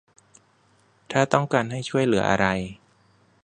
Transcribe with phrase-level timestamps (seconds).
[1.11, 2.45] ถ้าต้องการให้ช่วยเหลืออะไร